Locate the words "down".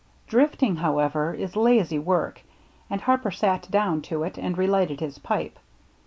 3.69-4.01